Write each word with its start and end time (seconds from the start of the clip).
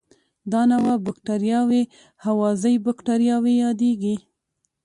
دا 0.51 0.61
نوعه 0.71 0.95
بکټریاوې 1.05 1.83
هوازی 2.25 2.75
باکتریاوې 2.85 3.53
یادیږي. 3.63 4.15